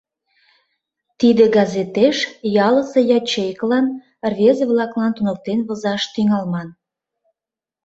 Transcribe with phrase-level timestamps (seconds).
[1.19, 2.17] Тиде газетеш
[2.67, 3.85] ялысе ячейкылан,
[4.31, 6.67] рвезе-влаклан туныктен возаш тӱҥалман.